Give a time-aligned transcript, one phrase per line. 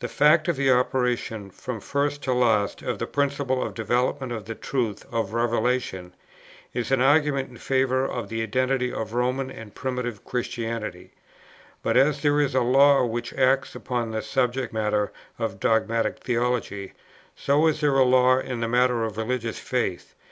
[0.00, 4.42] The fact of the operation from first to last of that principle of development in
[4.42, 6.16] the truths of Revelation,
[6.74, 11.12] is an argument in favour of the identity of Roman and Primitive Christianity;
[11.80, 16.92] but as there is a law which acts upon the subject matter of dogmatic theology,
[17.36, 20.12] so is there a law in the matter of religious faith.